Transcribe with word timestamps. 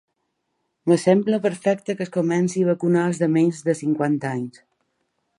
Em 0.89 0.93
sembla 1.01 1.39
perfecte 1.43 1.95
que 1.99 2.03
es 2.07 2.11
comence 2.15 2.63
a 2.65 2.69
vacunar 2.69 3.03
als 3.09 3.19
de 3.25 3.29
menys 3.35 3.61
de 3.69 3.75
cinquanta 3.83 4.31
anys. 4.39 4.59